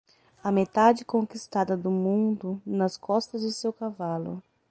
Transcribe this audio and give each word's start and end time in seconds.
A 0.43 0.51
metade 0.51 1.05
conquistada 1.05 1.77
do 1.77 1.91
mundo 1.91 2.59
nas 2.65 2.97
costas 2.97 3.41
de 3.43 3.53
seu 3.53 3.71
cavalo. 3.71 4.41